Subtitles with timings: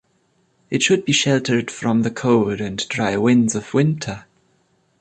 [0.71, 4.25] It should be sheltered from the cold and dry winds of winter.